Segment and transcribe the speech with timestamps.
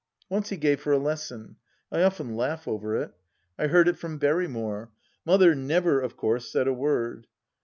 [0.29, 1.57] Once he gave her a lesson.
[1.91, 3.13] I often laugh over it.
[3.59, 4.89] I heard it from Berrymore;
[5.25, 7.27] Mother never, of course, said a word.